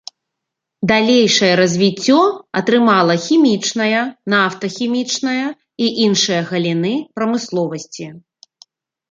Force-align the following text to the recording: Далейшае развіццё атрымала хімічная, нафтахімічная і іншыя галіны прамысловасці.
Далейшае 0.91 1.49
развіццё 1.61 2.21
атрымала 2.61 3.13
хімічная, 3.25 4.01
нафтахімічная 4.35 5.45
і 5.51 5.85
іншыя 6.07 6.41
галіны 6.49 6.95
прамысловасці. 7.21 8.05